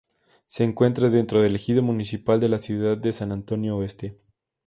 [0.47, 4.17] Se encuentra dentro del ejido municipal de la ciudad de San Antonio Oeste.